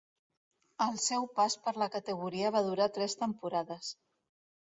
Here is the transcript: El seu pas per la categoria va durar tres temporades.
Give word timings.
El 0.85 0.95
seu 1.07 1.25
pas 1.39 1.57
per 1.67 1.73
la 1.83 1.89
categoria 1.97 2.51
va 2.57 2.63
durar 2.69 2.89
tres 2.95 3.17
temporades. 3.21 3.93